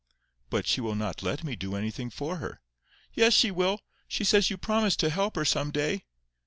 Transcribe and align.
"But 0.49 0.65
she 0.65 0.81
will 0.81 0.95
not 0.95 1.21
let 1.21 1.43
me 1.43 1.55
do 1.55 1.75
anything 1.75 2.09
for 2.09 2.37
her." 2.37 2.59
"Yes, 3.13 3.35
she 3.35 3.51
will. 3.51 3.81
She 4.07 4.23
says 4.23 4.49
you 4.49 4.57
promised 4.57 4.99
to 5.01 5.11
help 5.11 5.35
her 5.35 5.45
some 5.45 5.69
day." 5.69 6.05